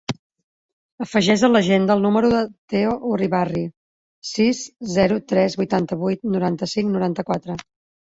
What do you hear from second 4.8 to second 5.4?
zero,